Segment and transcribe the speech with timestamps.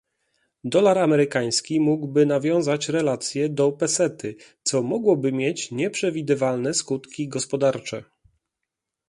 [0.63, 8.03] Dolar amerykański mógłby nawiązać relację do pesety, co mogłoby mieć nieprzewidywalne skutki gospodarcze